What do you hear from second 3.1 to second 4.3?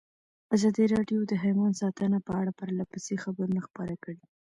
خبرونه خپاره کړي.